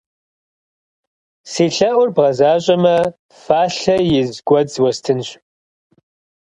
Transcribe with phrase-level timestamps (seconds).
[1.51, 2.97] Си лъэӀур бгъэзащӀэмэ
[3.41, 5.29] фалъэ из гуэдз уэстынщ!